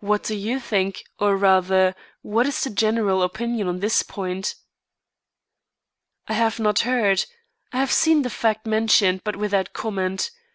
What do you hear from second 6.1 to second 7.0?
"I have not